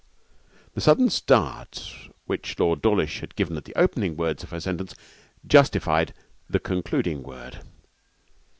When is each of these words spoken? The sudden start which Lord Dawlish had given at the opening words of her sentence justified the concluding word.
The 0.73 0.81
sudden 0.81 1.11
start 1.11 1.93
which 2.25 2.57
Lord 2.57 2.81
Dawlish 2.81 3.19
had 3.19 3.35
given 3.35 3.55
at 3.55 3.65
the 3.65 3.75
opening 3.75 4.17
words 4.17 4.41
of 4.43 4.49
her 4.49 4.59
sentence 4.59 4.95
justified 5.47 6.11
the 6.49 6.57
concluding 6.59 7.21
word. 7.21 7.61